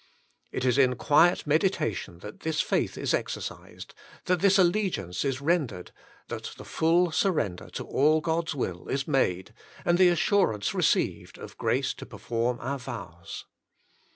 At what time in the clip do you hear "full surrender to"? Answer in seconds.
6.65-7.83